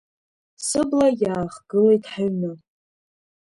Сыбла 0.65 1.07
иаахгылеит 1.21 2.03
ҳаҩны. 2.11 2.51